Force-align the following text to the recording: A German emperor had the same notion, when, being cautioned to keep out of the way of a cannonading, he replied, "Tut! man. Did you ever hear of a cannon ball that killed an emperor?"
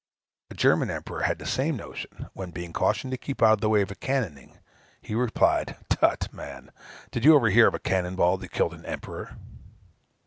A 0.49 0.55
German 0.55 0.89
emperor 0.89 1.21
had 1.25 1.37
the 1.37 1.45
same 1.45 1.75
notion, 1.77 2.25
when, 2.33 2.49
being 2.49 2.73
cautioned 2.73 3.11
to 3.11 3.19
keep 3.19 3.43
out 3.43 3.53
of 3.53 3.61
the 3.61 3.69
way 3.69 3.83
of 3.83 3.91
a 3.91 3.95
cannonading, 3.95 4.57
he 4.99 5.13
replied, 5.13 5.75
"Tut! 5.89 6.27
man. 6.33 6.71
Did 7.11 7.23
you 7.23 7.35
ever 7.35 7.51
hear 7.51 7.67
of 7.67 7.75
a 7.75 7.79
cannon 7.79 8.15
ball 8.15 8.37
that 8.37 8.47
killed 8.49 8.73
an 8.73 8.83
emperor?" 8.87 9.37